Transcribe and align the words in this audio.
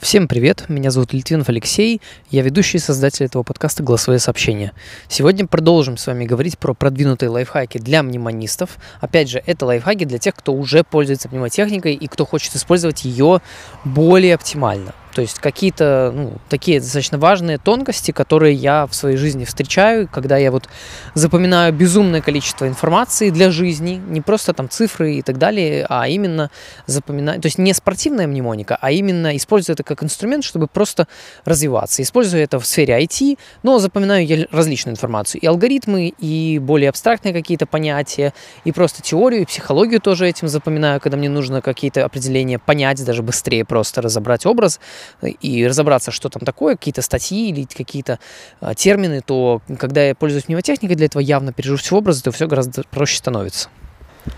Всем 0.00 0.28
привет, 0.28 0.64
меня 0.68 0.90
зовут 0.90 1.12
Литвинов 1.12 1.50
Алексей, 1.50 2.00
я 2.30 2.40
ведущий 2.40 2.78
и 2.78 2.80
создатель 2.80 3.26
этого 3.26 3.42
подкаста 3.42 3.82
«Голосовые 3.82 4.18
сообщения». 4.18 4.72
Сегодня 5.08 5.46
продолжим 5.46 5.98
с 5.98 6.06
вами 6.06 6.24
говорить 6.24 6.58
про 6.58 6.72
продвинутые 6.72 7.28
лайфхаки 7.28 7.76
для 7.76 8.02
мнемонистов. 8.02 8.78
Опять 9.02 9.28
же, 9.28 9.42
это 9.44 9.66
лайфхаки 9.66 10.06
для 10.06 10.18
тех, 10.18 10.34
кто 10.34 10.54
уже 10.54 10.84
пользуется 10.84 11.28
мнемотехникой 11.28 11.92
и 11.92 12.06
кто 12.06 12.24
хочет 12.24 12.56
использовать 12.56 13.04
ее 13.04 13.42
более 13.84 14.36
оптимально. 14.36 14.94
То 15.20 15.22
есть 15.22 15.38
какие-то 15.38 16.12
ну, 16.16 16.32
такие 16.48 16.80
достаточно 16.80 17.18
важные 17.18 17.58
тонкости, 17.58 18.10
которые 18.10 18.54
я 18.54 18.86
в 18.86 18.94
своей 18.94 19.18
жизни 19.18 19.44
встречаю, 19.44 20.08
когда 20.08 20.38
я 20.38 20.50
вот 20.50 20.66
запоминаю 21.12 21.74
безумное 21.74 22.22
количество 22.22 22.66
информации 22.66 23.28
для 23.28 23.50
жизни, 23.50 24.00
не 24.08 24.22
просто 24.22 24.54
там 24.54 24.70
цифры 24.70 25.16
и 25.16 25.20
так 25.20 25.36
далее, 25.36 25.84
а 25.90 26.08
именно 26.08 26.50
запоминаю, 26.86 27.38
то 27.38 27.48
есть 27.48 27.58
не 27.58 27.74
спортивная 27.74 28.26
мнемоника, 28.26 28.78
а 28.80 28.92
именно 28.92 29.36
использую 29.36 29.74
это 29.74 29.82
как 29.82 30.02
инструмент, 30.02 30.42
чтобы 30.42 30.68
просто 30.68 31.06
развиваться. 31.44 32.00
Использую 32.00 32.42
это 32.42 32.58
в 32.58 32.64
сфере 32.64 32.98
IT, 32.98 33.36
но 33.62 33.78
запоминаю 33.78 34.24
я 34.24 34.46
различную 34.50 34.94
информацию, 34.94 35.42
и 35.42 35.46
алгоритмы, 35.46 36.14
и 36.18 36.58
более 36.58 36.88
абстрактные 36.88 37.34
какие-то 37.34 37.66
понятия, 37.66 38.32
и 38.64 38.72
просто 38.72 39.02
теорию, 39.02 39.42
и 39.42 39.44
психологию 39.44 40.00
тоже 40.00 40.26
этим 40.26 40.48
запоминаю, 40.48 40.98
когда 40.98 41.18
мне 41.18 41.28
нужно 41.28 41.60
какие-то 41.60 42.06
определения 42.06 42.58
понять, 42.58 43.04
даже 43.04 43.22
быстрее 43.22 43.66
просто 43.66 44.00
разобрать 44.00 44.46
образ 44.46 44.80
и 45.22 45.66
разобраться, 45.66 46.10
что 46.10 46.28
там 46.28 46.42
такое, 46.42 46.76
какие-то 46.76 47.02
статьи 47.02 47.50
или 47.50 47.64
какие-то 47.64 48.18
а, 48.60 48.74
термины, 48.74 49.20
то 49.20 49.62
когда 49.78 50.04
я 50.04 50.14
пользуюсь 50.14 50.48
мнемотехникой, 50.48 50.96
для 50.96 51.06
этого 51.06 51.22
явно 51.22 51.52
переживу 51.52 51.98
образы, 51.98 52.22
то 52.22 52.32
все 52.32 52.46
гораздо 52.46 52.82
проще 52.90 53.18
становится. 53.18 53.68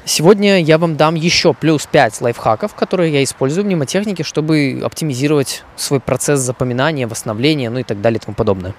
Сегодня 0.04 0.62
я 0.62 0.78
вам 0.78 0.96
дам 0.96 1.14
еще 1.14 1.54
плюс 1.54 1.86
5 1.86 2.20
лайфхаков, 2.20 2.74
которые 2.74 3.12
я 3.12 3.22
использую 3.22 3.64
в 3.64 3.66
мнемотехнике, 3.66 4.22
чтобы 4.22 4.80
оптимизировать 4.84 5.64
свой 5.76 6.00
процесс 6.00 6.40
запоминания, 6.40 7.06
восстановления, 7.06 7.70
ну 7.70 7.80
и 7.80 7.82
так 7.82 8.00
далее 8.00 8.18
и 8.18 8.24
тому 8.24 8.34
подобное. 8.34 8.74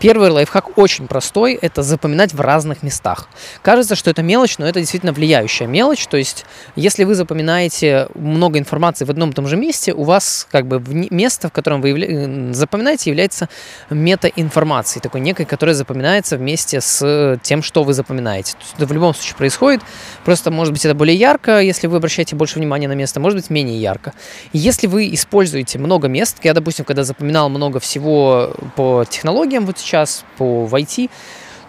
Первый 0.00 0.30
лайфхак 0.30 0.76
очень 0.76 1.06
простой, 1.06 1.54
это 1.54 1.82
запоминать 1.82 2.34
в 2.34 2.40
разных 2.40 2.82
местах. 2.82 3.28
Кажется, 3.62 3.94
что 3.94 4.10
это 4.10 4.22
мелочь, 4.22 4.58
но 4.58 4.66
это 4.66 4.80
действительно 4.80 5.12
влияющая 5.12 5.66
мелочь. 5.66 6.06
То 6.06 6.16
есть, 6.16 6.44
если 6.76 7.04
вы 7.04 7.14
запоминаете 7.14 8.08
много 8.14 8.58
информации 8.58 9.04
в 9.04 9.10
одном 9.10 9.30
и 9.30 9.32
том 9.32 9.46
же 9.46 9.56
месте, 9.56 9.94
у 9.94 10.02
вас 10.02 10.46
как 10.50 10.66
бы 10.66 10.82
место, 11.10 11.48
в 11.48 11.52
котором 11.52 11.80
вы 11.80 11.90
явля... 11.90 12.52
запоминаете, 12.52 13.10
является 13.10 13.48
метаинформацией, 13.88 15.00
такой 15.00 15.20
некой, 15.20 15.46
которая 15.46 15.74
запоминается 15.74 16.36
вместе 16.36 16.80
с 16.80 17.38
тем, 17.42 17.62
что 17.62 17.84
вы 17.84 17.94
запоминаете. 17.94 18.52
То 18.52 18.58
есть, 18.60 18.74
это 18.76 18.86
в 18.86 18.92
любом 18.92 19.14
случае 19.14 19.36
происходит, 19.36 19.80
просто 20.24 20.50
может 20.50 20.72
быть 20.72 20.84
это 20.84 20.94
более 20.94 21.16
ярко, 21.16 21.60
если 21.60 21.86
вы 21.86 21.96
обращаете 21.96 22.36
больше 22.36 22.58
внимания 22.58 22.88
на 22.88 22.94
место, 22.94 23.20
может 23.20 23.38
быть 23.38 23.48
менее 23.48 23.80
ярко. 23.80 24.12
если 24.52 24.86
вы 24.86 25.12
используете 25.14 25.78
много 25.78 26.08
мест, 26.08 26.38
я, 26.42 26.52
допустим, 26.52 26.84
когда 26.84 27.04
запоминал 27.04 27.48
много 27.48 27.80
всего 27.80 28.54
по 28.76 29.04
технологиям, 29.08 29.66
вот 29.66 29.78
сейчас 29.84 30.24
по 30.38 30.66
в 30.66 30.74
IT, 30.74 31.10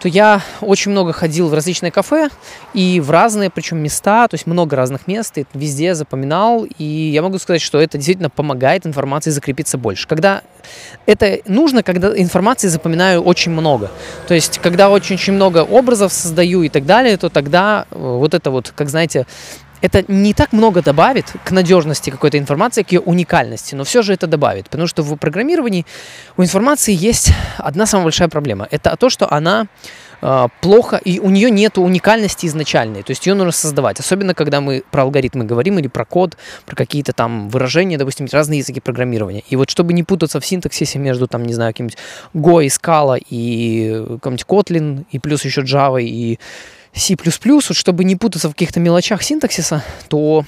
то 0.00 0.08
я 0.08 0.42
очень 0.60 0.90
много 0.90 1.12
ходил 1.12 1.48
в 1.48 1.54
различные 1.54 1.90
кафе 1.90 2.28
и 2.74 3.00
в 3.00 3.10
разные, 3.10 3.50
причем 3.50 3.78
места, 3.78 4.28
то 4.28 4.34
есть 4.34 4.46
много 4.46 4.76
разных 4.76 5.06
мест, 5.06 5.38
и 5.38 5.46
везде 5.54 5.94
запоминал, 5.94 6.66
и 6.78 6.84
я 6.84 7.22
могу 7.22 7.38
сказать, 7.38 7.62
что 7.62 7.80
это 7.80 7.98
действительно 7.98 8.30
помогает 8.30 8.86
информации 8.86 9.30
закрепиться 9.30 9.78
больше. 9.78 10.06
Когда 10.06 10.42
это 11.06 11.38
нужно, 11.46 11.82
когда 11.82 12.16
информации 12.16 12.68
запоминаю 12.68 13.22
очень 13.22 13.52
много. 13.52 13.90
То 14.28 14.34
есть, 14.34 14.58
когда 14.58 14.90
очень-очень 14.90 15.32
много 15.32 15.64
образов 15.64 16.12
создаю 16.12 16.62
и 16.62 16.68
так 16.68 16.84
далее, 16.86 17.16
то 17.16 17.28
тогда 17.28 17.86
э, 17.90 17.96
вот 17.98 18.34
это 18.34 18.50
вот, 18.50 18.72
как 18.76 18.88
знаете, 18.88 19.26
это 19.80 20.04
не 20.08 20.34
так 20.34 20.52
много 20.52 20.82
добавит 20.82 21.32
к 21.44 21.50
надежности 21.50 22.10
какой-то 22.10 22.38
информации, 22.38 22.82
к 22.82 22.92
ее 22.92 23.00
уникальности, 23.00 23.74
но 23.74 23.84
все 23.84 24.02
же 24.02 24.12
это 24.12 24.26
добавит. 24.26 24.68
Потому 24.70 24.86
что 24.86 25.02
в 25.02 25.16
программировании 25.16 25.86
у 26.36 26.42
информации 26.42 26.94
есть 26.94 27.32
одна 27.58 27.86
самая 27.86 28.04
большая 28.04 28.28
проблема. 28.28 28.66
Это 28.70 28.96
то, 28.96 29.10
что 29.10 29.30
она 29.30 29.66
э, 30.22 30.48
плохо, 30.60 30.96
и 30.96 31.18
у 31.18 31.30
нее 31.30 31.50
нет 31.50 31.78
уникальности 31.78 32.46
изначальной. 32.46 33.02
То 33.02 33.10
есть 33.10 33.26
ее 33.26 33.34
нужно 33.34 33.52
создавать. 33.52 34.00
Особенно, 34.00 34.34
когда 34.34 34.60
мы 34.60 34.82
про 34.90 35.02
алгоритмы 35.02 35.44
говорим 35.44 35.78
или 35.78 35.88
про 35.88 36.04
код, 36.04 36.36
про 36.64 36.74
какие-то 36.74 37.12
там 37.12 37.48
выражения, 37.48 37.98
допустим, 37.98 38.26
разные 38.32 38.58
языки 38.58 38.80
программирования. 38.80 39.42
И 39.48 39.56
вот 39.56 39.70
чтобы 39.70 39.92
не 39.92 40.02
путаться 40.02 40.40
в 40.40 40.46
синтаксисе 40.46 40.98
между, 40.98 41.26
там, 41.28 41.44
не 41.44 41.54
знаю, 41.54 41.72
каким-нибудь 41.72 41.98
Go 42.34 42.64
и 42.64 42.68
Scala 42.68 43.18
и 43.28 44.04
каким-нибудь 44.22 44.46
Kotlin, 44.46 45.04
и 45.10 45.18
плюс 45.18 45.44
еще 45.44 45.62
Java 45.62 46.02
и 46.02 46.38
C++, 46.96 47.14
вот 47.14 47.76
чтобы 47.76 48.04
не 48.04 48.16
путаться 48.16 48.48
в 48.48 48.52
каких-то 48.52 48.80
мелочах 48.80 49.22
синтаксиса, 49.22 49.84
то 50.08 50.44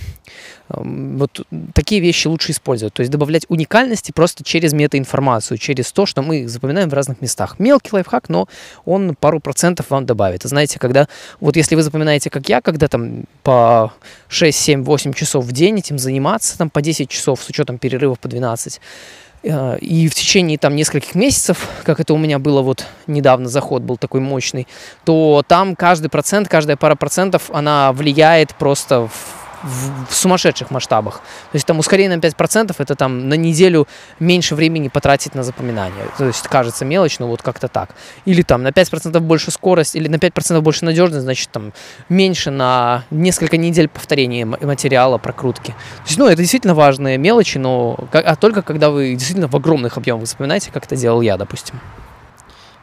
э, 0.70 0.81
вот 0.82 1.47
такие 1.75 2.00
вещи 2.00 2.26
лучше 2.26 2.53
использовать. 2.53 2.94
То 2.94 3.00
есть 3.00 3.12
добавлять 3.12 3.44
уникальности 3.48 4.12
просто 4.12 4.44
через 4.44 4.72
метаинформацию, 4.72 5.59
через 5.59 5.92
то, 5.92 6.06
что 6.06 6.22
мы 6.22 6.48
запоминаем 6.48 6.88
в 6.88 6.94
разных 6.94 7.20
местах. 7.20 7.59
Мелкий 7.59 7.91
лайфхак, 7.92 8.31
но 8.31 8.48
он 8.86 9.14
пару 9.14 9.41
процентов 9.41 9.91
вам 9.91 10.06
добавит. 10.06 10.42
Знаете, 10.44 10.78
когда, 10.78 11.06
вот 11.38 11.56
если 11.56 11.75
вы 11.75 11.82
запоминаете, 11.82 12.31
как 12.31 12.48
я, 12.48 12.62
когда 12.62 12.88
там 12.88 13.25
по 13.42 13.92
6, 14.28 14.59
7, 14.59 14.84
8 14.84 15.12
часов 15.12 15.44
в 15.44 15.53
день 15.53 15.78
этим 15.78 15.98
заниматься, 15.98 16.56
там 16.56 16.70
по 16.70 16.80
10 16.80 17.10
часов 17.10 17.42
с 17.42 17.48
учетом 17.50 17.78
перерывов 17.78 18.19
по 18.19 18.28
12, 18.28 18.80
Э, 18.80 19.28
и 19.43 20.09
в 20.09 20.15
течение 20.15 20.59
там 20.59 20.75
нескольких 20.76 21.15
месяцев, 21.15 21.69
как 21.84 22.00
это 22.00 22.15
у 22.15 22.19
меня 22.19 22.38
было 22.38 22.62
вот 22.62 22.87
недавно, 23.06 23.49
заход 23.49 23.82
был 23.82 23.97
такой 23.97 24.21
мощный, 24.21 24.66
то 25.04 25.43
там 25.47 25.76
каждый 25.76 26.09
процент, 26.09 26.49
каждая 26.49 26.76
пара 26.76 26.97
процентов, 26.97 27.50
она 27.53 27.93
влияет 27.93 28.54
просто 28.54 29.06
в 29.06 29.38
в, 29.63 30.11
в 30.11 30.15
сумасшедших 30.15 30.71
масштабах. 30.71 31.17
То 31.53 31.57
есть 31.57 31.67
там 31.67 31.79
ускорение 31.79 32.17
на 32.17 32.21
5% 32.21 32.75
это 32.79 32.95
там 32.95 33.29
на 33.29 33.35
неделю 33.35 33.87
меньше 34.21 34.55
времени 34.55 34.89
потратить 34.89 35.35
на 35.35 35.43
запоминание. 35.43 36.07
То 36.17 36.27
есть 36.27 36.47
кажется 36.49 36.85
мелочь, 36.85 37.19
но 37.19 37.29
вот 37.29 37.43
как-то 37.43 37.69
так. 37.69 37.91
Или 38.25 38.43
там 38.43 38.63
на 38.63 38.69
5% 38.69 39.19
больше 39.21 39.51
скорость, 39.51 39.97
или 39.97 40.09
на 40.09 40.17
5% 40.17 40.61
больше 40.61 40.85
надежность, 40.85 41.23
значит 41.23 41.51
там 41.51 41.73
меньше 42.09 42.51
на 42.51 43.05
несколько 43.11 43.57
недель 43.57 43.89
повторения 43.89 44.45
материала, 44.45 45.19
прокрутки. 45.19 45.73
То 45.73 46.07
есть, 46.07 46.19
ну, 46.19 46.27
это 46.27 46.37
действительно 46.37 46.75
важные 46.75 47.19
мелочи, 47.19 47.59
но 47.59 47.97
а 48.13 48.37
только 48.37 48.63
когда 48.63 48.91
вы 48.91 49.15
действительно 49.15 49.49
в 49.49 49.57
огромных 49.57 49.97
объемах 49.97 50.27
запоминаете, 50.27 50.71
как 50.73 50.85
это 50.85 50.97
делал 50.97 51.21
я, 51.21 51.37
допустим. 51.37 51.81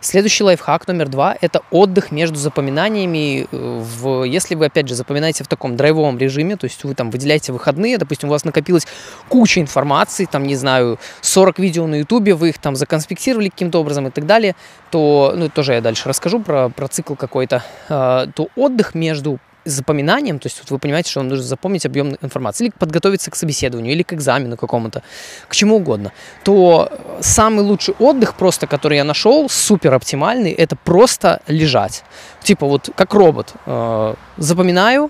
Следующий 0.05 0.43
лайфхак 0.43 0.88
номер 0.88 1.09
два– 1.09 1.35
это 1.41 1.61
отдых 1.71 2.11
между 2.11 2.38
запоминаниями. 2.38 3.47
Э, 3.51 3.81
в, 3.81 4.23
если 4.23 4.53
вы, 4.53 4.66
опять 4.66 4.88
же, 4.88 4.93
запоминаете 4.93 5.43
в 5.43 5.47
таком 5.47 5.75
драйвовом 5.75 6.19
режиме, 6.19 6.57
то 6.57 6.66
есть 6.66 6.83
вы 6.83 6.93
там 6.93 7.09
выделяете 7.09 7.51
выходные, 7.51 7.97
допустим, 7.97 8.29
у 8.29 8.31
вас 8.31 8.45
накопилась 8.45 8.85
куча 9.29 9.61
информации, 9.61 10.25
там, 10.25 10.44
не 10.44 10.55
знаю, 10.55 10.99
40 11.21 11.57
видео 11.57 11.88
на 11.88 11.95
ютубе, 11.95 12.35
вы 12.35 12.49
их 12.49 12.59
там 12.59 12.75
законспектировали 12.75 13.49
каким-то 13.49 13.79
образом 13.79 14.05
и 14.05 14.11
так 14.11 14.27
далее, 14.27 14.55
то, 14.91 15.33
ну, 15.35 15.49
тоже 15.49 15.73
я 15.73 15.81
дальше 15.81 16.07
расскажу 16.07 16.39
про, 16.39 16.69
про 16.69 16.88
цикл 16.88 17.15
какой-то, 17.15 17.63
э, 17.89 18.27
то 18.35 18.49
отдых 18.55 18.94
между 18.94 19.39
запоминанием, 19.65 20.39
то 20.39 20.47
есть 20.47 20.59
вот 20.59 20.71
вы 20.71 20.79
понимаете, 20.79 21.11
что 21.11 21.19
вам 21.19 21.29
нужно 21.29 21.43
запомнить 21.43 21.85
объем 21.85 22.15
информации, 22.21 22.65
или 22.65 22.73
подготовиться 22.77 23.31
к 23.31 23.35
собеседованию, 23.35 23.93
или 23.93 24.03
к 24.03 24.13
экзамену 24.13 24.57
какому-то, 24.57 25.03
к 25.47 25.55
чему 25.55 25.77
угодно, 25.77 26.11
то 26.43 26.91
самый 27.19 27.65
лучший 27.65 27.95
отдых 27.99 28.35
просто, 28.35 28.67
который 28.67 28.97
я 28.97 29.03
нашел, 29.03 29.49
супер 29.49 29.93
оптимальный, 29.93 30.51
это 30.51 30.75
просто 30.75 31.41
лежать. 31.47 32.03
Типа 32.43 32.65
вот 32.65 32.89
как 32.95 33.13
робот. 33.13 33.53
Э, 33.65 34.15
запоминаю, 34.37 35.09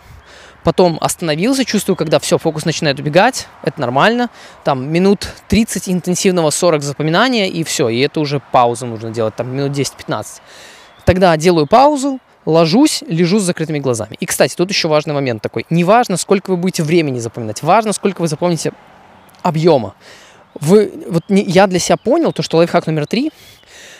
потом 0.65 0.97
остановился, 0.99 1.63
чувствую, 1.63 1.95
когда 1.95 2.19
все, 2.19 2.37
фокус 2.37 2.65
начинает 2.65 2.99
убегать, 2.99 3.47
это 3.61 3.79
нормально, 3.79 4.29
там 4.63 4.91
минут 4.91 5.29
30 5.47 5.89
интенсивного 5.89 6.49
40 6.49 6.81
запоминания, 6.81 7.47
и 7.47 7.63
все, 7.63 7.87
и 7.87 7.99
это 7.99 8.19
уже 8.19 8.41
паузу 8.51 8.87
нужно 8.87 9.11
делать, 9.11 9.35
там 9.35 9.55
минут 9.55 9.77
10-15. 9.77 10.41
Тогда 11.05 11.37
делаю 11.37 11.67
паузу, 11.67 12.19
ложусь, 12.45 13.03
лежу 13.07 13.39
с 13.39 13.43
закрытыми 13.43 13.79
глазами. 13.79 14.17
И, 14.19 14.25
кстати, 14.25 14.55
тут 14.55 14.69
еще 14.69 14.87
важный 14.87 15.13
момент 15.13 15.41
такой. 15.41 15.65
Не 15.69 15.83
важно, 15.83 16.17
сколько 16.17 16.51
вы 16.51 16.57
будете 16.57 16.83
времени 16.83 17.19
запоминать, 17.19 17.63
важно, 17.63 17.93
сколько 17.93 18.21
вы 18.21 18.27
запомните 18.27 18.71
объема. 19.41 19.95
Вы, 20.59 20.91
вот 21.07 21.23
не, 21.29 21.43
я 21.43 21.67
для 21.67 21.79
себя 21.79 21.97
понял, 21.97 22.31
то, 22.31 22.41
что 22.41 22.57
лайфхак 22.57 22.87
номер 22.87 23.07
три, 23.07 23.31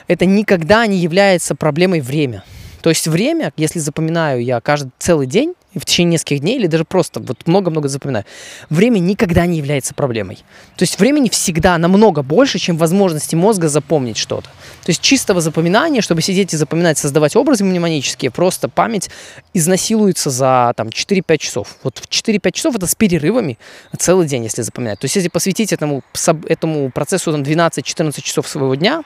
это 0.07 0.25
никогда 0.25 0.85
не 0.87 0.97
является 0.97 1.55
проблемой 1.55 2.01
время. 2.01 2.43
То 2.81 2.89
есть 2.89 3.07
время, 3.07 3.51
если 3.57 3.79
запоминаю 3.79 4.43
я 4.43 4.61
каждый 4.61 4.91
целый 4.99 5.27
день, 5.27 5.53
в 5.79 5.85
течение 5.85 6.13
нескольких 6.13 6.39
дней, 6.39 6.57
или 6.57 6.67
даже 6.67 6.85
просто 6.85 7.19
вот 7.19 7.45
много-много 7.45 7.87
запоминаю, 7.87 8.25
время 8.69 8.99
никогда 8.99 9.45
не 9.45 9.57
является 9.57 9.93
проблемой. 9.93 10.37
То 10.77 10.83
есть 10.83 10.99
времени 10.99 11.29
всегда 11.29 11.77
намного 11.77 12.23
больше, 12.23 12.59
чем 12.59 12.77
возможности 12.77 13.35
мозга 13.35 13.67
запомнить 13.67 14.17
что-то. 14.17 14.47
То 14.47 14.89
есть 14.89 15.01
чистого 15.01 15.41
запоминания, 15.41 16.01
чтобы 16.01 16.21
сидеть 16.21 16.53
и 16.53 16.57
запоминать, 16.57 16.97
создавать 16.97 17.35
образы 17.35 17.63
мнемонические, 17.63 18.31
просто 18.31 18.69
память 18.69 19.09
изнасилуется 19.53 20.29
за 20.29 20.73
там, 20.75 20.87
4-5 20.87 21.37
часов. 21.37 21.75
Вот 21.83 21.97
в 21.97 22.07
4-5 22.09 22.51
часов 22.51 22.75
это 22.75 22.87
с 22.87 22.95
перерывами 22.95 23.57
целый 23.97 24.27
день, 24.27 24.43
если 24.43 24.61
запоминать. 24.61 24.99
То 24.99 25.05
есть 25.05 25.15
если 25.15 25.29
посвятить 25.29 25.73
этому, 25.73 26.03
этому 26.47 26.91
процессу 26.91 27.31
там, 27.31 27.41
12-14 27.41 28.21
часов 28.21 28.47
своего 28.47 28.75
дня, 28.75 29.03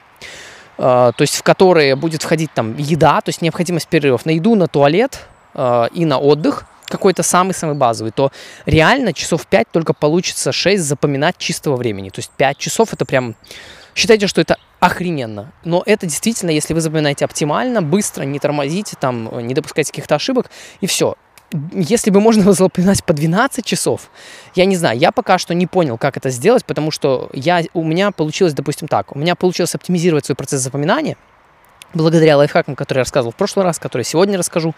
Uh, 0.78 1.12
то 1.14 1.20
есть 1.20 1.34
в 1.34 1.42
которые 1.42 1.94
будет 1.94 2.22
входить 2.22 2.54
там 2.54 2.74
еда, 2.78 3.20
то 3.20 3.28
есть 3.28 3.42
необходимость 3.42 3.86
перерывов 3.86 4.24
на 4.24 4.30
еду, 4.30 4.54
на 4.54 4.66
туалет 4.66 5.26
uh, 5.54 5.90
и 5.92 6.04
на 6.04 6.18
отдых, 6.18 6.64
какой-то 6.86 7.22
самый-самый 7.22 7.76
базовый, 7.76 8.12
то 8.12 8.32
реально 8.66 9.12
часов 9.12 9.46
5 9.46 9.68
только 9.70 9.94
получится 9.94 10.52
6 10.52 10.82
запоминать 10.82 11.38
чистого 11.38 11.76
времени. 11.76 12.10
То 12.10 12.18
есть 12.18 12.30
5 12.36 12.58
часов 12.58 12.92
это 12.92 13.04
прям... 13.04 13.36
Считайте, 13.94 14.26
что 14.26 14.40
это 14.40 14.56
охрененно. 14.80 15.52
Но 15.64 15.82
это 15.86 16.06
действительно, 16.06 16.50
если 16.50 16.74
вы 16.74 16.80
запоминаете 16.80 17.24
оптимально, 17.24 17.82
быстро, 17.82 18.24
не 18.24 18.38
тормозите, 18.38 18.96
там, 18.98 19.46
не 19.46 19.54
допускайте 19.54 19.92
каких-то 19.92 20.16
ошибок, 20.16 20.50
и 20.80 20.86
все 20.86 21.16
если 21.72 22.10
бы 22.10 22.20
можно 22.20 22.44
было 22.44 22.54
запоминать 22.54 23.02
по 23.04 23.12
12 23.12 23.64
часов, 23.64 24.10
я 24.54 24.64
не 24.66 24.76
знаю, 24.76 24.98
я 24.98 25.10
пока 25.10 25.38
что 25.38 25.54
не 25.54 25.66
понял, 25.66 25.98
как 25.98 26.16
это 26.16 26.30
сделать, 26.30 26.64
потому 26.64 26.90
что 26.90 27.28
я, 27.32 27.62
у 27.74 27.82
меня 27.82 28.12
получилось, 28.12 28.54
допустим, 28.54 28.86
так, 28.86 29.14
у 29.14 29.18
меня 29.18 29.34
получилось 29.34 29.74
оптимизировать 29.74 30.26
свой 30.26 30.36
процесс 30.36 30.60
запоминания, 30.60 31.16
благодаря 31.94 32.36
лайфхакам, 32.36 32.76
которые 32.76 33.00
я 33.00 33.04
рассказывал 33.04 33.32
в 33.32 33.36
прошлый 33.36 33.64
раз, 33.64 33.78
которые 33.78 34.04
сегодня 34.04 34.38
расскажу. 34.38 34.74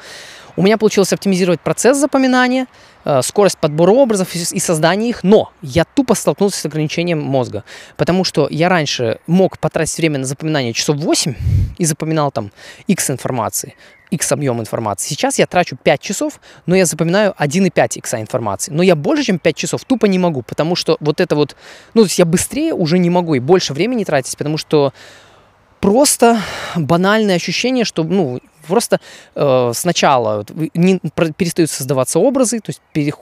У 0.56 0.62
меня 0.62 0.76
получилось 0.76 1.12
оптимизировать 1.12 1.60
процесс 1.60 1.96
запоминания, 1.96 2.66
э, 3.04 3.22
скорость 3.22 3.58
подбора 3.58 3.92
образов 3.92 4.34
и 4.34 4.58
создания 4.58 5.08
их, 5.08 5.24
но 5.24 5.50
я 5.62 5.84
тупо 5.84 6.14
столкнулся 6.14 6.60
с 6.60 6.66
ограничением 6.66 7.20
мозга, 7.20 7.64
потому 7.96 8.24
что 8.24 8.48
я 8.50 8.68
раньше 8.68 9.18
мог 9.26 9.58
потратить 9.58 9.96
время 9.96 10.18
на 10.18 10.24
запоминание 10.26 10.72
часов 10.72 10.96
8 10.96 11.34
и 11.78 11.84
запоминал 11.84 12.30
там 12.30 12.52
X 12.86 13.10
информации, 13.10 13.76
X 14.10 14.30
объем 14.32 14.60
информации. 14.60 15.08
Сейчас 15.08 15.38
я 15.38 15.46
трачу 15.46 15.76
5 15.82 16.00
часов, 16.00 16.38
но 16.66 16.76
я 16.76 16.84
запоминаю 16.84 17.34
1,5 17.38 17.96
X 17.96 18.14
информации. 18.14 18.70
Но 18.70 18.82
я 18.82 18.94
больше, 18.94 19.24
чем 19.24 19.38
5 19.38 19.56
часов 19.56 19.84
тупо 19.86 20.04
не 20.04 20.18
могу, 20.18 20.42
потому 20.42 20.76
что 20.76 20.98
вот 21.00 21.20
это 21.22 21.34
вот, 21.34 21.56
ну, 21.94 22.02
то 22.02 22.06
есть 22.06 22.18
я 22.18 22.26
быстрее 22.26 22.74
уже 22.74 22.98
не 22.98 23.08
могу 23.08 23.34
и 23.34 23.38
больше 23.38 23.72
времени 23.72 24.04
тратить, 24.04 24.36
потому 24.36 24.58
что 24.58 24.92
просто 25.82 26.40
банальное 26.76 27.36
ощущение, 27.36 27.84
что, 27.84 28.04
ну, 28.04 28.40
просто 28.66 29.00
э, 29.34 29.72
сначала 29.74 30.46
не, 30.74 31.00
перестают 31.36 31.70
создаваться 31.70 32.20
образы, 32.20 32.60
то 32.60 32.70
есть 32.70 32.80
пере, 32.92 33.12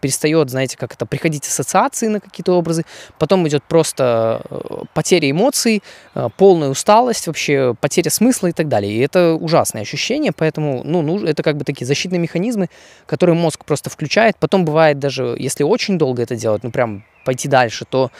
перестает, 0.00 0.50
знаете, 0.50 0.76
как 0.76 0.94
это, 0.94 1.06
приходить 1.06 1.46
ассоциации 1.46 2.08
на 2.08 2.18
какие-то 2.18 2.58
образы, 2.58 2.84
потом 3.20 3.46
идет 3.46 3.62
просто 3.62 4.42
э, 4.50 4.82
потеря 4.92 5.30
эмоций, 5.30 5.84
э, 6.16 6.28
полная 6.36 6.68
усталость, 6.70 7.28
вообще 7.28 7.76
потеря 7.80 8.10
смысла 8.10 8.48
и 8.48 8.52
так 8.52 8.66
далее. 8.66 8.92
И 8.92 8.98
это 8.98 9.34
ужасное 9.34 9.82
ощущение, 9.82 10.32
поэтому, 10.32 10.82
ну, 10.84 11.02
ну, 11.02 11.24
это 11.24 11.44
как 11.44 11.56
бы 11.56 11.64
такие 11.64 11.86
защитные 11.86 12.18
механизмы, 12.18 12.68
которые 13.06 13.36
мозг 13.36 13.64
просто 13.64 13.88
включает. 13.88 14.36
Потом 14.36 14.64
бывает 14.64 14.98
даже, 14.98 15.36
если 15.38 15.62
очень 15.62 15.96
долго 15.96 16.24
это 16.24 16.34
делать, 16.34 16.64
ну, 16.64 16.72
прям 16.72 17.04
пойти 17.24 17.48
дальше, 17.48 17.84
то 17.88 18.10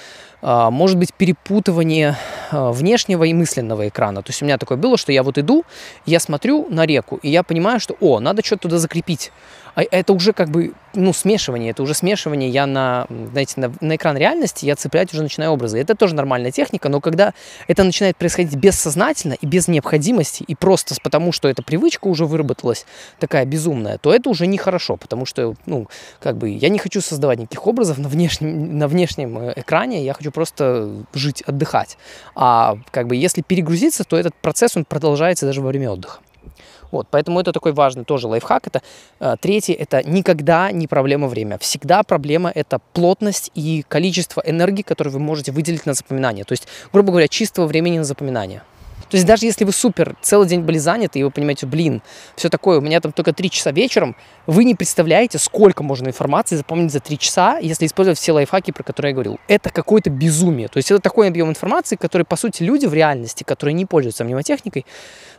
может 0.43 0.97
быть 0.97 1.13
перепутывание 1.15 2.17
а, 2.51 2.73
внешнего 2.73 3.25
и 3.25 3.35
мысленного 3.35 3.89
экрана. 3.89 4.23
То 4.23 4.31
есть 4.31 4.43
у 4.43 4.45
меня 4.45 4.59
такое 4.59 4.79
было, 4.79 4.97
что 4.97 5.13
я 5.13 5.23
вот 5.23 5.39
иду, 5.39 5.65
я 6.07 6.21
смотрю 6.21 6.67
на 6.71 6.87
реку, 6.87 7.19
и 7.23 7.29
я 7.29 7.43
понимаю, 7.43 7.81
что, 7.81 7.97
о, 8.01 8.21
надо 8.21 8.45
что-то 8.45 8.63
туда 8.63 8.79
закрепить. 8.79 9.31
А 9.75 9.83
это 9.83 10.13
уже 10.13 10.33
как 10.33 10.51
бы, 10.51 10.73
ну, 10.95 11.13
смешивание, 11.13 11.71
это 11.71 11.83
уже 11.83 11.95
смешивание, 11.95 12.51
я 12.51 12.67
на, 12.67 13.07
знаете, 13.31 13.61
на, 13.61 13.73
на 13.81 13.97
экран 13.97 14.17
реальности, 14.17 14.67
я 14.67 14.77
цеплять 14.77 15.13
уже 15.13 15.23
начинаю 15.23 15.53
образы. 15.53 15.79
Это 15.79 15.95
тоже 15.95 16.15
нормальная 16.15 16.51
техника, 16.51 16.89
но 16.89 17.01
когда 17.01 17.35
это 17.69 17.85
начинает 17.85 18.17
происходить 18.17 18.55
бессознательно 18.57 19.35
и 19.35 19.47
без 19.47 19.69
необходимости, 19.69 20.43
и 20.43 20.55
просто 20.55 20.95
потому, 21.03 21.33
что 21.33 21.49
эта 21.49 21.63
привычка 21.63 22.09
уже 22.09 22.27
выработалась 22.27 22.85
такая 23.19 23.45
безумная, 23.45 23.99
то 23.99 24.13
это 24.13 24.29
уже 24.29 24.47
нехорошо, 24.47 24.97
потому 24.97 25.25
что, 25.25 25.55
ну, 25.67 25.89
как 26.19 26.37
бы, 26.37 26.51
я 26.51 26.69
не 26.69 26.79
хочу 26.79 27.01
создавать 27.01 27.39
никаких 27.39 27.67
образов 27.67 27.99
на 27.99 28.09
внешнем, 28.09 28.79
на 28.79 28.89
внешнем 28.89 29.39
э, 29.39 29.53
экране, 29.57 30.05
я 30.05 30.15
хочу 30.15 30.30
просто 30.31 30.91
жить, 31.15 31.43
отдыхать. 31.43 31.99
А 32.35 32.77
как 32.91 33.07
бы, 33.07 33.17
если 33.17 33.43
перегрузиться, 33.43 34.05
то 34.05 34.17
этот 34.17 34.35
процесс, 34.35 34.77
он 34.77 34.85
продолжается 34.85 35.47
даже 35.47 35.61
во 35.61 35.69
время 35.69 35.91
отдыха. 35.91 36.21
Вот, 36.91 37.07
поэтому 37.11 37.41
это 37.41 37.53
такой 37.53 37.73
важный 37.73 38.05
тоже 38.05 38.27
лайфхак. 38.27 38.67
Это 38.67 38.83
э, 39.21 39.37
третий, 39.41 39.73
это 39.73 40.03
никогда 40.03 40.73
не 40.73 40.87
проблема 40.87 41.29
время. 41.29 41.59
Всегда 41.59 42.03
проблема 42.03 42.51
это 42.53 42.81
плотность 42.93 43.51
и 43.55 43.85
количество 43.87 44.43
энергии, 44.45 44.83
которую 44.83 45.15
вы 45.15 45.21
можете 45.21 45.53
выделить 45.53 45.87
на 45.87 45.95
запоминание. 45.95 46.45
То 46.45 46.53
есть, 46.53 46.67
грубо 46.93 47.11
говоря, 47.11 47.29
чистого 47.29 47.67
времени 47.67 47.99
на 47.99 48.05
запоминание. 48.05 48.63
То 49.11 49.17
есть 49.17 49.27
даже 49.27 49.45
если 49.45 49.65
вы 49.65 49.73
супер, 49.73 50.17
целый 50.23 50.47
день 50.49 50.61
были 50.61 50.79
заняты, 50.79 51.19
и 51.19 51.23
вы 51.25 51.31
понимаете, 51.31 51.67
блин, 51.67 52.01
все 52.37 52.49
такое, 52.49 52.79
у 52.79 52.81
меня 52.81 53.01
там 53.01 53.11
только 53.13 53.33
3 53.33 53.51
часа 53.51 53.73
вечером, 53.73 54.15
вы 54.47 54.65
не 54.65 54.77
представляете, 54.77 55.39
сколько 55.39 55.83
можно 55.83 56.09
информации 56.09 56.57
запомнить 56.57 56.93
за 56.93 57.01
3 57.01 57.19
часа, 57.19 57.59
если 57.59 57.87
использовать 57.87 58.19
все 58.19 58.33
лайфхаки, 58.33 58.71
про 58.71 58.85
которые 58.85 59.11
я 59.11 59.15
говорил. 59.15 59.41
Это 59.49 59.71
какое-то 59.71 60.11
безумие. 60.11 60.69
То 60.69 60.77
есть 60.77 60.91
это 60.93 61.01
такой 61.01 61.27
объем 61.27 61.51
информации, 61.51 61.97
который, 61.97 62.23
по 62.23 62.37
сути, 62.37 62.63
люди 62.63 62.87
в 62.87 62.95
реальности, 62.95 63.43
которые 63.43 63.75
не 63.75 63.85
пользуются 63.85 64.25
мнемотехникой, 64.25 64.87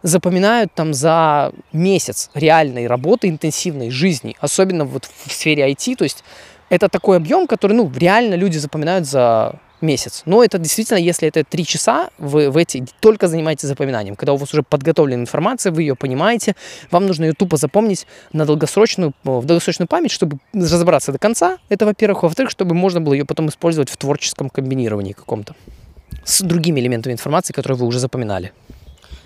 запоминают 0.03 0.73
там 0.73 0.93
за 0.93 1.53
месяц 1.71 2.29
реальной 2.33 2.87
работы, 2.87 3.29
интенсивной 3.29 3.89
жизни, 3.89 4.35
особенно 4.41 4.83
вот 4.83 5.09
в 5.25 5.31
сфере 5.31 5.71
IT. 5.71 5.95
То 5.95 6.03
есть 6.03 6.25
это 6.67 6.89
такой 6.89 7.17
объем, 7.17 7.47
который, 7.47 7.73
ну, 7.73 7.89
реально 7.95 8.35
люди 8.35 8.57
запоминают 8.57 9.07
за 9.07 9.55
месяц. 9.81 10.23
Но 10.25 10.43
это 10.43 10.57
действительно, 10.57 10.97
если 10.97 11.27
это 11.27 11.43
три 11.43 11.65
часа, 11.65 12.09
вы 12.17 12.49
в 12.49 12.57
эти 12.57 12.85
только 12.99 13.27
занимаетесь 13.27 13.67
запоминанием. 13.67 14.15
Когда 14.15 14.33
у 14.33 14.37
вас 14.37 14.53
уже 14.53 14.63
подготовлена 14.63 15.21
информация, 15.21 15.71
вы 15.71 15.83
ее 15.83 15.95
понимаете, 15.95 16.55
вам 16.91 17.07
нужно 17.07 17.25
ее 17.25 17.33
тупо 17.33 17.57
запомнить 17.57 18.07
на 18.33 18.45
долгосрочную, 18.45 19.13
в 19.23 19.45
долгосрочную 19.45 19.87
память, 19.87 20.11
чтобы 20.11 20.39
разобраться 20.53 21.11
до 21.11 21.19
конца. 21.19 21.57
Это, 21.69 21.85
во-первых. 21.85 22.23
Во-вторых, 22.23 22.51
чтобы 22.51 22.75
можно 22.75 23.01
было 23.01 23.13
ее 23.13 23.25
потом 23.25 23.49
использовать 23.49 23.89
в 23.89 23.97
творческом 23.97 24.49
комбинировании 24.49 25.13
каком-то 25.13 25.55
с 26.23 26.41
другими 26.41 26.79
элементами 26.79 27.13
информации, 27.13 27.53
которые 27.53 27.77
вы 27.77 27.87
уже 27.87 27.99
запоминали. 27.99 28.51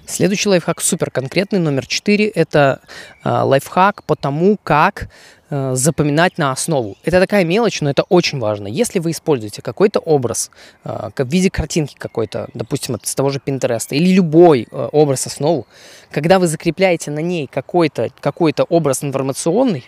Следующий 0.07 0.49
лайфхак 0.49 0.81
супер 0.81 1.09
конкретный, 1.09 1.57
номер 1.57 1.87
четыре, 1.87 2.27
это 2.27 2.79
э, 3.23 3.29
лайфхак 3.29 4.03
по 4.03 4.15
тому, 4.15 4.55
как 4.63 5.09
э, 5.49 5.73
запоминать 5.73 6.37
на 6.37 6.51
основу. 6.51 6.95
Это 7.03 7.19
такая 7.19 7.43
мелочь, 7.43 7.81
но 7.81 7.89
это 7.89 8.03
очень 8.03 8.39
важно. 8.39 8.67
Если 8.67 8.99
вы 8.99 9.11
используете 9.11 9.63
какой-то 9.63 9.99
образ 9.99 10.51
э, 10.83 11.09
в 11.17 11.27
виде 11.27 11.49
картинки 11.49 11.95
какой-то, 11.97 12.49
допустим, 12.53 12.99
с 13.01 13.15
того 13.15 13.31
же 13.31 13.41
Pinterest, 13.43 13.87
или 13.89 14.13
любой 14.13 14.67
э, 14.69 14.89
образ 14.91 15.25
основу, 15.25 15.65
когда 16.11 16.37
вы 16.37 16.45
закрепляете 16.45 17.09
на 17.09 17.19
ней 17.19 17.47
какой-то 17.47 18.09
какой 18.19 18.53
образ 18.69 19.03
информационный, 19.03 19.85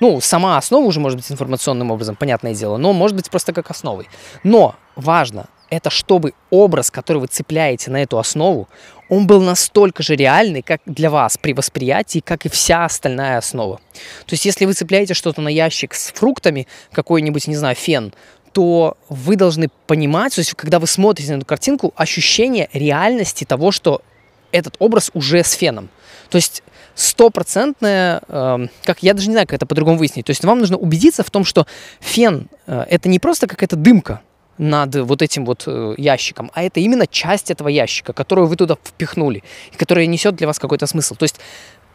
ну, 0.00 0.20
сама 0.20 0.58
основа 0.58 0.84
уже 0.84 0.98
может 0.98 1.18
быть 1.18 1.30
информационным 1.30 1.92
образом, 1.92 2.16
понятное 2.16 2.54
дело, 2.54 2.78
но 2.78 2.92
может 2.92 3.16
быть 3.16 3.30
просто 3.30 3.52
как 3.52 3.70
основой. 3.70 4.08
Но 4.42 4.74
важно, 4.96 5.46
это 5.72 5.88
чтобы 5.88 6.34
образ, 6.50 6.90
который 6.90 7.18
вы 7.18 7.28
цепляете 7.28 7.90
на 7.90 8.02
эту 8.02 8.18
основу, 8.18 8.68
он 9.08 9.26
был 9.26 9.40
настолько 9.40 10.02
же 10.02 10.16
реальный, 10.16 10.60
как 10.60 10.82
для 10.84 11.08
вас 11.08 11.38
при 11.38 11.54
восприятии, 11.54 12.18
как 12.20 12.44
и 12.44 12.50
вся 12.50 12.84
остальная 12.84 13.38
основа. 13.38 13.80
То 14.26 14.34
есть, 14.34 14.44
если 14.44 14.66
вы 14.66 14.74
цепляете 14.74 15.14
что-то 15.14 15.40
на 15.40 15.48
ящик 15.48 15.94
с 15.94 16.12
фруктами, 16.12 16.68
какой-нибудь, 16.92 17.48
не 17.48 17.56
знаю, 17.56 17.74
фен, 17.74 18.12
то 18.52 18.98
вы 19.08 19.36
должны 19.36 19.70
понимать, 19.86 20.34
то 20.34 20.40
есть, 20.40 20.52
когда 20.54 20.78
вы 20.78 20.86
смотрите 20.86 21.32
на 21.32 21.38
эту 21.38 21.46
картинку, 21.46 21.94
ощущение 21.96 22.68
реальности 22.74 23.44
того, 23.44 23.72
что 23.72 24.02
этот 24.50 24.76
образ 24.78 25.10
уже 25.14 25.42
с 25.42 25.52
феном. 25.52 25.88
То 26.28 26.36
есть 26.36 26.62
стопроцентное, 26.94 28.20
э, 28.28 28.66
как 28.84 29.02
я 29.02 29.14
даже 29.14 29.28
не 29.28 29.32
знаю, 29.32 29.46
как 29.46 29.54
это 29.54 29.64
по-другому 29.64 29.96
выяснить. 29.96 30.26
То 30.26 30.30
есть 30.30 30.44
вам 30.44 30.58
нужно 30.58 30.76
убедиться 30.76 31.22
в 31.22 31.30
том, 31.30 31.46
что 31.46 31.66
фен 32.00 32.48
э, 32.66 32.84
это 32.90 33.08
не 33.08 33.18
просто 33.18 33.46
какая-то 33.46 33.76
дымка, 33.76 34.20
над 34.58 34.94
вот 34.94 35.22
этим 35.22 35.44
вот 35.44 35.64
э, 35.66 35.94
ящиком, 35.96 36.50
а 36.54 36.62
это 36.62 36.80
именно 36.80 37.06
часть 37.06 37.50
этого 37.50 37.68
ящика, 37.68 38.12
которую 38.12 38.46
вы 38.46 38.56
туда 38.56 38.76
впихнули, 38.76 39.42
и 39.72 39.76
которая 39.76 40.06
несет 40.06 40.36
для 40.36 40.46
вас 40.46 40.58
какой-то 40.58 40.86
смысл. 40.86 41.14
То 41.14 41.24
есть 41.24 41.40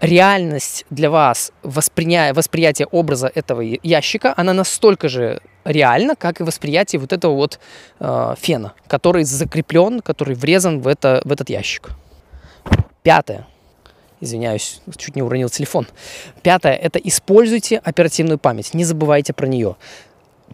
реальность 0.01 0.85
для 0.89 1.09
вас, 1.09 1.51
восприня... 1.63 2.33
восприятие 2.33 2.87
образа 2.87 3.31
этого 3.33 3.61
ящика, 3.61 4.33
она 4.37 4.53
настолько 4.53 5.09
же 5.09 5.41
реальна, 5.65 6.15
как 6.15 6.39
и 6.39 6.43
восприятие 6.43 6.99
вот 6.99 7.13
этого 7.13 7.33
вот 7.33 7.59
э, 7.99 8.35
фена, 8.39 8.73
который 8.87 9.23
закреплен, 9.23 10.01
который 10.01 10.35
врезан 10.35 10.81
в, 10.81 10.87
это, 10.87 11.21
в 11.25 11.31
этот 11.31 11.49
ящик. 11.49 11.89
Пятое. 13.03 13.47
Извиняюсь, 14.19 14.81
чуть 14.97 15.15
не 15.15 15.21
уронил 15.21 15.49
телефон. 15.49 15.87
Пятое– 16.41 16.73
это 16.73 16.97
используйте 16.97 17.77
оперативную 17.77 18.39
память, 18.39 18.73
не 18.73 18.83
забывайте 18.83 19.31
про 19.31 19.45
нее 19.45 19.75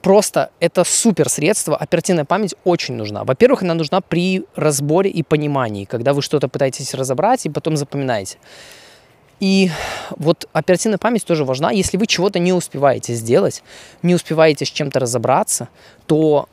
просто 0.01 0.49
это 0.59 0.83
супер 0.83 1.29
средство. 1.29 1.75
Оперативная 1.75 2.25
память 2.25 2.55
очень 2.63 2.95
нужна. 2.95 3.23
Во-первых, 3.23 3.63
она 3.63 3.73
нужна 3.73 4.01
при 4.01 4.43
разборе 4.55 5.09
и 5.09 5.23
понимании, 5.23 5.85
когда 5.85 6.13
вы 6.13 6.21
что-то 6.21 6.47
пытаетесь 6.47 6.93
разобрать 6.93 7.45
и 7.45 7.49
потом 7.49 7.77
запоминаете. 7.77 8.37
И 9.39 9.69
вот 10.11 10.47
оперативная 10.53 10.97
память 10.97 11.25
тоже 11.25 11.43
важна. 11.43 11.71
Если 11.71 11.97
вы 11.97 12.07
чего-то 12.07 12.39
не 12.39 12.53
успеваете 12.53 13.13
сделать, 13.13 13.63
не 14.01 14.15
успеваете 14.15 14.65
с 14.65 14.69
чем-то 14.69 14.99
разобраться, 14.99 15.67
то 16.05 16.47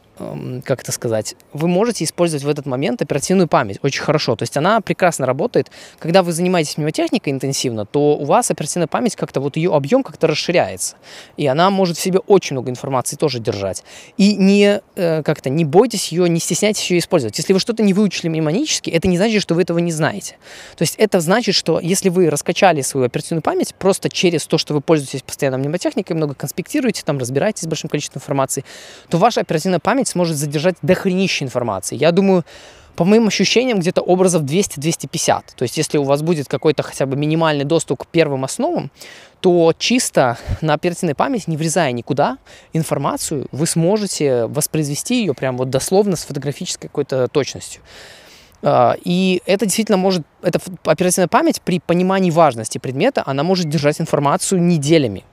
как 0.64 0.82
это 0.82 0.92
сказать, 0.92 1.36
вы 1.52 1.68
можете 1.68 2.04
использовать 2.04 2.44
в 2.44 2.48
этот 2.48 2.66
момент 2.66 3.02
оперативную 3.02 3.48
память 3.48 3.78
очень 3.82 4.02
хорошо. 4.02 4.36
То 4.36 4.42
есть 4.42 4.56
она 4.56 4.80
прекрасно 4.80 5.26
работает. 5.26 5.70
Когда 5.98 6.22
вы 6.22 6.32
занимаетесь 6.32 6.76
мнемотехникой 6.76 7.32
интенсивно, 7.32 7.86
то 7.86 8.16
у 8.16 8.24
вас 8.24 8.50
оперативная 8.50 8.86
память 8.86 9.16
как-то, 9.16 9.40
вот 9.40 9.56
ее 9.56 9.74
объем 9.74 10.02
как-то 10.02 10.26
расширяется. 10.26 10.96
И 11.36 11.46
она 11.46 11.70
может 11.70 11.96
в 11.96 12.00
себе 12.00 12.18
очень 12.18 12.54
много 12.54 12.70
информации 12.70 13.16
тоже 13.16 13.38
держать. 13.38 13.82
И 14.16 14.36
не, 14.36 14.80
э, 14.96 15.22
как-то, 15.22 15.50
не 15.50 15.64
бойтесь 15.64 16.12
ее, 16.12 16.28
не 16.28 16.40
стесняйтесь 16.40 16.90
ее 16.90 16.98
использовать. 16.98 17.38
Если 17.38 17.52
вы 17.52 17.60
что-то 17.60 17.82
не 17.82 17.94
выучили 17.94 18.28
мнемонически, 18.28 18.90
это 18.90 19.08
не 19.08 19.16
значит, 19.16 19.42
что 19.42 19.54
вы 19.54 19.62
этого 19.62 19.78
не 19.78 19.92
знаете. 19.92 20.36
То 20.76 20.82
есть 20.82 20.96
это 20.96 21.20
значит, 21.20 21.54
что 21.54 21.80
если 21.80 22.08
вы 22.08 22.30
раскачали 22.30 22.82
свою 22.82 23.06
оперативную 23.06 23.42
память 23.42 23.74
просто 23.74 24.08
через 24.08 24.46
то, 24.46 24.58
что 24.58 24.74
вы 24.74 24.80
пользуетесь 24.80 25.22
постоянно 25.22 25.58
мнемотехникой, 25.58 26.16
много 26.16 26.34
конспектируете, 26.34 27.02
там 27.04 27.18
разбираетесь 27.18 27.62
с 27.62 27.66
большим 27.66 27.88
количеством 27.88 28.20
информации, 28.20 28.64
то 29.08 29.18
ваша 29.18 29.40
оперативная 29.40 29.78
память 29.78 30.09
сможет 30.10 30.36
задержать 30.36 30.76
дохренище 30.82 31.44
информации. 31.44 31.96
Я 31.96 32.12
думаю, 32.12 32.44
по 32.96 33.04
моим 33.04 33.28
ощущениям, 33.28 33.80
где-то 33.80 34.02
образов 34.02 34.42
200-250. 34.42 35.42
То 35.56 35.62
есть, 35.62 35.78
если 35.78 35.96
у 35.96 36.02
вас 36.02 36.22
будет 36.22 36.48
какой-то 36.48 36.82
хотя 36.82 37.06
бы 37.06 37.16
минимальный 37.16 37.64
доступ 37.64 38.02
к 38.02 38.06
первым 38.06 38.44
основам, 38.44 38.90
то 39.40 39.72
чисто 39.78 40.36
на 40.60 40.74
оперативной 40.74 41.14
памяти, 41.14 41.44
не 41.46 41.56
врезая 41.56 41.92
никуда 41.92 42.36
информацию, 42.72 43.46
вы 43.52 43.66
сможете 43.66 44.46
воспроизвести 44.46 45.20
ее 45.20 45.32
прям 45.32 45.56
вот 45.56 45.70
дословно 45.70 46.16
с 46.16 46.24
фотографической 46.24 46.88
какой-то 46.88 47.28
точностью. 47.28 47.80
А, 48.62 48.96
и 49.02 49.40
это 49.46 49.64
действительно 49.64 49.96
может, 49.96 50.22
эта 50.42 50.60
оперативная 50.84 51.28
память 51.28 51.62
при 51.62 51.80
понимании 51.80 52.30
важности 52.30 52.78
предмета, 52.78 53.22
она 53.24 53.42
может 53.42 53.68
держать 53.68 54.00
информацию 54.00 54.62
неделями. 54.62 55.24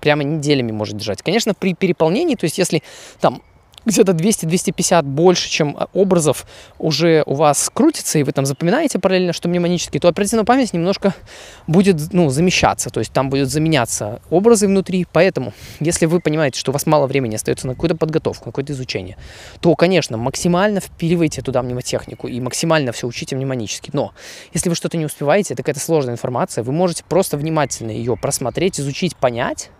Прямо 0.00 0.22
неделями 0.22 0.70
может 0.70 0.96
держать. 0.96 1.22
Конечно, 1.22 1.54
при 1.54 1.74
переполнении, 1.74 2.36
то 2.36 2.44
есть 2.44 2.58
если 2.58 2.82
там 3.20 3.42
где-то 3.86 4.12
200-250 4.12 5.02
больше, 5.04 5.48
чем 5.48 5.76
а, 5.78 5.88
образов 5.92 6.46
уже 6.78 7.22
у 7.26 7.34
вас 7.34 7.70
крутится, 7.72 8.18
и 8.18 8.24
вы 8.24 8.32
там 8.32 8.44
запоминаете 8.44 8.98
параллельно, 8.98 9.32
что 9.32 9.48
мнемонически, 9.48 9.98
то 9.98 10.08
оперативная 10.08 10.44
память 10.44 10.72
немножко 10.72 11.14
будет 11.66 12.12
ну, 12.12 12.28
замещаться, 12.28 12.90
то 12.90 13.00
есть 13.00 13.12
там 13.12 13.30
будут 13.30 13.48
заменяться 13.48 14.20
образы 14.28 14.66
внутри. 14.66 15.06
Поэтому, 15.12 15.54
если 15.80 16.06
вы 16.06 16.20
понимаете, 16.20 16.58
что 16.58 16.72
у 16.72 16.74
вас 16.74 16.84
мало 16.86 17.06
времени 17.06 17.36
остается 17.36 17.66
на 17.66 17.74
какую-то 17.74 17.96
подготовку, 17.96 18.46
на 18.46 18.52
какое-то 18.52 18.72
изучение, 18.72 19.16
то, 19.60 19.74
конечно, 19.76 20.16
максимально 20.16 20.80
впиливайте 20.80 21.42
туда 21.42 21.62
мнемотехнику 21.62 22.26
и 22.26 22.40
максимально 22.40 22.92
все 22.92 23.06
учите 23.06 23.36
мнемонически. 23.36 23.90
Но 23.92 24.12
если 24.52 24.68
вы 24.68 24.74
что-то 24.74 24.96
не 24.96 25.06
успеваете, 25.06 25.54
это 25.54 25.62
какая-то 25.62 25.80
сложная 25.80 26.14
информация, 26.14 26.64
вы 26.64 26.72
можете 26.72 27.04
просто 27.08 27.36
внимательно 27.36 27.92
ее 27.92 28.16
просмотреть, 28.16 28.80
изучить, 28.80 29.16
понять, 29.16 29.70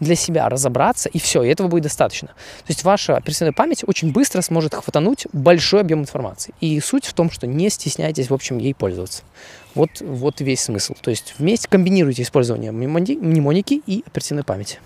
для 0.00 0.14
себя 0.14 0.48
разобраться, 0.48 1.08
и 1.08 1.18
все, 1.18 1.42
и 1.42 1.48
этого 1.48 1.68
будет 1.68 1.84
достаточно. 1.84 2.28
То 2.28 2.68
есть 2.68 2.84
ваша 2.84 3.16
оперативная 3.16 3.52
память 3.52 3.84
очень 3.86 4.12
быстро 4.12 4.42
сможет 4.42 4.74
хватануть 4.74 5.26
большой 5.32 5.80
объем 5.80 6.00
информации. 6.00 6.54
И 6.60 6.78
суть 6.80 7.04
в 7.04 7.12
том, 7.12 7.30
что 7.30 7.46
не 7.46 7.70
стесняйтесь, 7.70 8.30
в 8.30 8.34
общем, 8.34 8.58
ей 8.58 8.74
пользоваться. 8.74 9.22
Вот, 9.74 9.90
вот 10.00 10.40
весь 10.40 10.60
смысл. 10.60 10.94
То 11.00 11.10
есть 11.10 11.34
вместе 11.38 11.68
комбинируйте 11.68 12.22
использование 12.22 12.72
мнемоники 12.72 13.82
и 13.86 14.02
оперативной 14.06 14.44
памяти. 14.44 14.78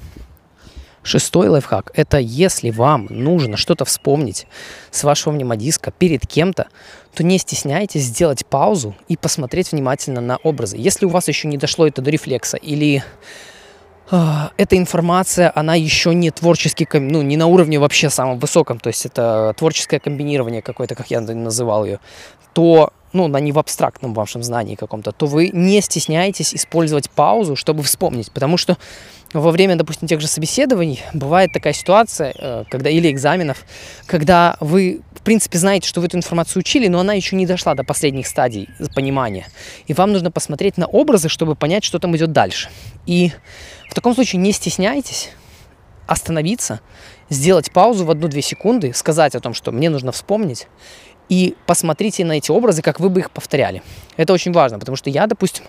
Шестой 1.02 1.48
лайфхак– 1.48 1.92
это 1.94 2.18
если 2.18 2.70
вам 2.70 3.06
нужно 3.08 3.56
что-то 3.56 3.86
вспомнить 3.86 4.46
с 4.90 5.02
вашего 5.02 5.32
мнемодиска 5.32 5.92
перед 5.92 6.26
кем-то, 6.26 6.68
то 7.14 7.24
не 7.24 7.38
стесняйтесь 7.38 8.04
сделать 8.04 8.44
паузу 8.44 8.94
и 9.08 9.16
посмотреть 9.16 9.72
внимательно 9.72 10.20
на 10.20 10.36
образы. 10.38 10.76
Если 10.76 11.06
у 11.06 11.08
вас 11.08 11.26
еще 11.28 11.48
не 11.48 11.56
дошло 11.56 11.86
это 11.86 12.02
до 12.02 12.10
рефлекса 12.10 12.58
или 12.58 13.02
эта 14.10 14.76
информация, 14.76 15.52
она 15.54 15.74
еще 15.74 16.14
не 16.14 16.30
творческий, 16.30 16.86
ну, 16.92 17.22
не 17.22 17.36
на 17.36 17.46
уровне 17.46 17.78
вообще 17.78 18.10
самом 18.10 18.38
высоком, 18.38 18.78
то 18.80 18.88
есть 18.88 19.06
это 19.06 19.54
творческое 19.56 20.00
комбинирование 20.00 20.62
какое-то, 20.62 20.94
как 20.94 21.10
я 21.10 21.20
называл 21.20 21.84
ее, 21.84 22.00
то, 22.52 22.92
ну, 23.12 23.28
на 23.28 23.38
не 23.38 23.52
в 23.52 23.58
абстрактном 23.58 24.14
вашем 24.14 24.42
знании 24.42 24.74
каком-то, 24.74 25.12
то 25.12 25.26
вы 25.26 25.50
не 25.52 25.80
стесняйтесь 25.80 26.54
использовать 26.54 27.10
паузу, 27.10 27.56
чтобы 27.56 27.82
вспомнить, 27.82 28.30
потому 28.30 28.56
что 28.56 28.76
во 29.32 29.50
время, 29.50 29.76
допустим, 29.76 30.08
тех 30.08 30.20
же 30.20 30.26
собеседований 30.26 31.00
бывает 31.14 31.52
такая 31.52 31.72
ситуация, 31.72 32.34
э, 32.36 32.64
когда 32.68 32.90
или 32.90 33.10
экзаменов, 33.10 33.64
когда 34.06 34.56
вы, 34.60 35.02
в 35.14 35.22
принципе, 35.22 35.58
знаете, 35.58 35.88
что 35.88 36.00
вы 36.00 36.06
эту 36.06 36.16
информацию 36.16 36.60
учили, 36.60 36.88
но 36.88 36.98
она 37.00 37.14
еще 37.14 37.36
не 37.36 37.46
дошла 37.46 37.74
до 37.74 37.84
последних 37.84 38.26
стадий 38.26 38.68
понимания. 38.94 39.46
И 39.86 39.94
вам 39.94 40.12
нужно 40.12 40.30
посмотреть 40.30 40.78
на 40.78 40.86
образы, 40.86 41.28
чтобы 41.28 41.54
понять, 41.54 41.84
что 41.84 41.98
там 41.98 42.16
идет 42.16 42.32
дальше. 42.32 42.70
И 43.06 43.32
в 43.88 43.94
таком 43.94 44.14
случае 44.14 44.40
не 44.40 44.52
стесняйтесь 44.52 45.30
остановиться, 46.06 46.80
сделать 47.28 47.70
паузу 47.70 48.04
в 48.04 48.10
1-2 48.10 48.40
секунды, 48.40 48.92
сказать 48.92 49.36
о 49.36 49.40
том, 49.40 49.54
что 49.54 49.70
мне 49.70 49.90
нужно 49.90 50.10
вспомнить, 50.10 50.66
и 51.30 51.54
посмотрите 51.64 52.24
на 52.24 52.32
эти 52.32 52.50
образы, 52.50 52.82
как 52.82 53.00
вы 53.00 53.08
бы 53.08 53.20
их 53.20 53.30
повторяли. 53.30 53.82
Это 54.16 54.32
очень 54.32 54.52
важно, 54.52 54.78
потому 54.78 54.96
что 54.96 55.08
я, 55.10 55.26
допустим, 55.28 55.64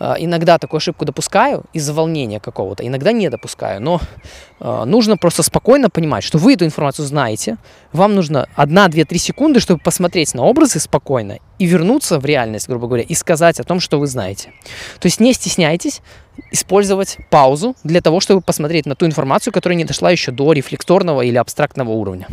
э, 0.00 0.14
иногда 0.18 0.58
такую 0.58 0.78
ошибку 0.78 1.04
допускаю 1.04 1.62
из-за 1.72 1.94
волнения 1.94 2.40
какого-то, 2.40 2.86
иногда 2.86 3.12
не 3.12 3.30
допускаю, 3.30 3.80
но 3.80 4.00
э, 4.58 4.84
нужно 4.84 5.16
просто 5.16 5.44
спокойно 5.44 5.88
понимать, 5.88 6.24
что 6.24 6.38
вы 6.38 6.54
эту 6.54 6.64
информацию 6.64 7.06
знаете, 7.06 7.58
вам 7.92 8.16
нужно 8.16 8.48
1, 8.56 8.90
2, 8.90 9.04
3 9.04 9.18
секунды, 9.18 9.60
чтобы 9.60 9.80
посмотреть 9.80 10.34
на 10.34 10.42
образы 10.42 10.80
спокойно 10.80 11.38
и 11.60 11.66
вернуться 11.66 12.18
в 12.18 12.26
реальность, 12.26 12.68
грубо 12.68 12.88
говоря, 12.88 13.04
и 13.04 13.14
сказать 13.14 13.60
о 13.60 13.64
том, 13.64 13.78
что 13.78 14.00
вы 14.00 14.08
знаете. 14.08 14.52
То 14.98 15.06
есть 15.06 15.20
не 15.20 15.32
стесняйтесь 15.32 16.02
использовать 16.50 17.18
паузу 17.30 17.76
для 17.84 18.00
того, 18.00 18.18
чтобы 18.18 18.40
посмотреть 18.40 18.86
на 18.86 18.96
ту 18.96 19.06
информацию, 19.06 19.52
которая 19.52 19.76
не 19.76 19.84
дошла 19.84 20.10
еще 20.10 20.32
до 20.32 20.52
рефлекторного 20.52 21.22
или 21.22 21.36
абстрактного 21.36 21.90
уровня 21.90 22.26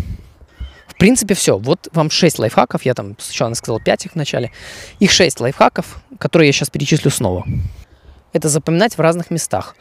принципе, 1.01 1.33
все. 1.33 1.57
Вот 1.57 1.89
вам 1.93 2.11
6 2.11 2.37
лайфхаков. 2.37 2.85
Я 2.85 2.93
там 2.93 3.15
сначала 3.17 3.51
сказал 3.55 3.79
5 3.79 4.05
их 4.05 4.11
в 4.11 4.15
начале. 4.15 4.51
Их 4.99 5.09
6 5.09 5.39
лайфхаков, 5.39 5.99
которые 6.19 6.47
я 6.47 6.53
сейчас 6.53 6.69
перечислю 6.69 7.09
снова. 7.09 7.43
Это 8.33 8.49
запоминать 8.49 8.95
в 8.95 9.01
разных 9.01 9.31
местах. 9.31 9.75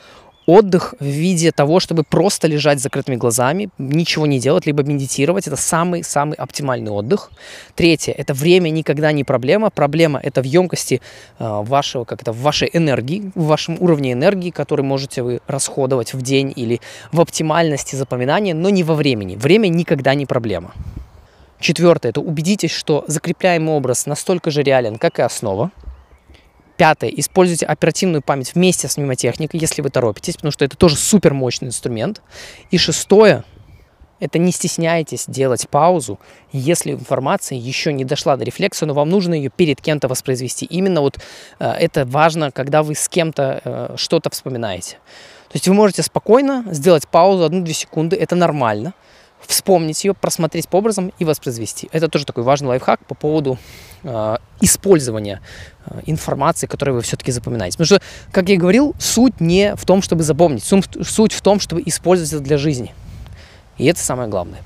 Отдых 0.47 0.95
в 0.99 1.05
виде 1.05 1.53
того, 1.53 1.79
чтобы 1.79 2.05
просто 2.05 2.49
лежать 2.49 2.81
с 2.81 2.83
закрытыми 2.83 3.17
глазами, 3.17 3.69
ничего 3.77 4.27
не 4.27 4.41
делать, 4.41 4.65
либо 4.65 4.83
медитировать, 4.83 5.47
это 5.47 5.57
самый-самый 5.57 6.37
оптимальный 6.37 6.91
отдых. 6.91 7.31
Третье, 7.75 8.13
это 8.13 8.33
время 8.33 8.71
никогда 8.71 9.13
не 9.13 9.23
проблема. 9.23 9.69
Проблема 9.69 10.19
это 10.23 10.41
в 10.41 10.47
емкости 10.47 11.03
э, 11.39 11.63
вашего, 11.65 12.05
как 12.05 12.23
это, 12.23 12.33
в 12.33 12.41
вашей 12.41 12.71
энергии, 12.73 13.31
в 13.35 13.45
вашем 13.45 13.77
уровне 13.79 14.13
энергии, 14.13 14.51
который 14.51 14.87
можете 14.87 15.23
вы 15.23 15.41
расходовать 15.47 16.15
в 16.15 16.23
день 16.23 16.51
или 16.57 16.81
в 17.13 17.21
оптимальности 17.21 17.95
запоминания, 17.95 18.55
но 18.55 18.71
не 18.71 18.85
во 18.85 18.95
времени. 18.95 19.37
Время 19.37 19.69
никогда 19.69 20.15
не 20.15 20.25
проблема. 20.25 20.73
Четвертое, 21.61 22.09
это 22.09 22.23
убедитесь, 22.23 22.71
что 22.71 23.05
закрепляемый 23.07 23.75
образ 23.75 24.07
настолько 24.07 24.51
же 24.51 24.63
реален, 24.63 24.97
как 24.97 25.19
и 25.19 25.23
основа. 25.23 25.71
Пятое, 26.79 27.11
используйте 27.11 27.67
оперативную 27.67 28.23
память 28.23 28.55
вместе 28.55 28.89
с 28.89 28.97
мнемотехникой, 28.97 29.61
если 29.61 29.83
вы 29.83 29.91
торопитесь, 29.91 30.37
потому 30.37 30.53
что 30.53 30.65
это 30.65 30.79
тоже 30.79 30.97
супер 30.97 31.35
мощный 31.35 31.69
инструмент. 31.69 32.23
И 32.71 32.79
шестое, 32.79 33.45
это 34.21 34.39
не 34.39 34.53
стесняйтесь 34.53 35.27
делать 35.27 35.69
паузу, 35.69 36.19
если 36.51 36.93
информация 36.93 37.59
еще 37.59 37.93
не 37.93 38.07
дошла 38.07 38.39
до 38.39 38.45
рефлекса, 38.45 38.87
но 38.87 38.95
вам 38.95 39.11
нужно 39.11 39.35
ее 39.35 39.51
перед 39.51 39.83
кем-то 39.83 40.09
воспроизвести. 40.09 40.65
Именно 40.65 41.03
вот 41.03 41.19
э, 41.59 41.71
это 41.71 42.07
важно, 42.07 42.51
когда 42.51 42.83
вы 42.83 42.95
с 42.95 43.07
кем-то 43.11 43.61
э, 43.63 43.95
что-то 43.97 44.31
вспоминаете. 44.31 44.97
То 45.49 45.57
есть 45.57 45.69
вы 45.69 45.75
можете 45.75 46.03
спокойно 46.03 46.65
сделать 46.71 47.07
паузу, 47.07 47.45
одну-две 47.45 47.75
секунды, 47.75 48.17
это 48.17 48.35
нормально 48.37 48.95
вспомнить 49.47 50.05
ее, 50.05 50.15
просмотреть 50.15 50.69
по 50.69 50.77
образам 50.77 51.13
и 51.19 51.25
воспроизвести. 51.25 51.89
Это 51.93 52.09
тоже 52.09 52.27
такой 52.27 52.45
важный 52.45 52.69
лайфхак 52.69 53.05
по 53.07 53.15
поводу 53.15 53.59
э, 54.03 54.37
использования 54.61 55.41
э, 55.87 56.01
информации, 56.07 56.67
которую 56.67 56.97
вы 56.97 57.03
все-таки 57.03 57.33
запоминаете. 57.33 57.77
Потому 57.79 57.87
что, 57.99 58.03
как 58.33 58.49
я 58.49 58.55
и 58.55 58.59
говорил, 58.59 58.95
суть 58.99 59.41
не 59.41 59.75
в 59.77 59.85
том, 59.85 60.03
чтобы 60.03 60.23
запомнить, 60.23 60.65
суть 60.65 61.33
в 61.33 61.43
том, 61.43 61.61
чтобы 61.61 61.83
использовать 61.87 62.33
это 62.33 62.43
для 62.43 62.59
жизни. 62.59 62.95
И 63.79 63.87
это 63.87 64.01
самое 64.01 64.29
главное. 64.29 64.61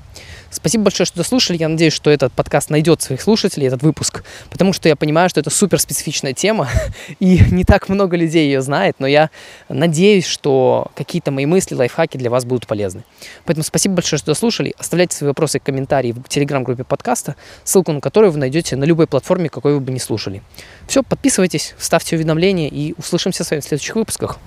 Спасибо 0.65 0.85
большое, 0.85 1.05
что 1.05 1.17
дослушали. 1.17 1.57
Я 1.59 1.69
надеюсь, 1.69 1.93
что 1.93 2.09
этот 2.09 2.33
подкаст 2.33 2.71
найдет 2.71 2.99
своих 2.99 3.21
слушателей, 3.21 3.67
этот 3.67 3.83
выпуск, 3.83 4.23
потому 4.49 4.73
что 4.73 4.89
я 4.89 4.95
понимаю, 4.95 5.29
что 5.29 5.39
это 5.39 5.51
супер 5.51 5.79
специфичная 5.79 6.33
тема, 6.33 6.67
и 7.19 7.39
не 7.51 7.63
так 7.63 7.87
много 7.87 8.17
людей 8.17 8.47
ее 8.47 8.63
знает, 8.63 8.95
но 8.97 9.05
я 9.05 9.29
надеюсь, 9.69 10.25
что 10.25 10.87
какие-то 10.95 11.29
мои 11.29 11.45
мысли, 11.45 11.75
лайфхаки 11.75 12.17
для 12.17 12.31
вас 12.31 12.45
будут 12.45 12.65
полезны. 12.65 13.03
Поэтому 13.45 13.63
спасибо 13.63 13.93
большое, 13.93 14.17
что 14.17 14.31
дослушали. 14.31 14.73
Оставляйте 14.79 15.15
свои 15.15 15.27
вопросы 15.27 15.57
и 15.57 15.59
комментарии 15.59 16.13
в 16.13 16.27
телеграм-группе 16.29 16.83
подкаста, 16.83 17.35
ссылку 17.63 17.91
на 17.91 18.01
которую 18.01 18.31
вы 18.31 18.39
найдете 18.39 18.75
на 18.75 18.85
любой 18.85 19.05
платформе, 19.05 19.49
какой 19.49 19.75
вы 19.75 19.81
бы 19.81 19.91
не 19.91 19.99
слушали. 19.99 20.41
Все, 20.87 21.03
подписывайтесь, 21.03 21.75
ставьте 21.77 22.15
уведомления 22.15 22.69
и 22.69 22.95
услышимся 22.97 23.43
с 23.43 23.51
вами 23.51 23.61
в 23.61 23.65
следующих 23.65 23.95
выпусках. 23.97 24.39